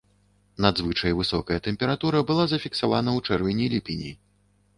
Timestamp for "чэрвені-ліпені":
3.29-4.11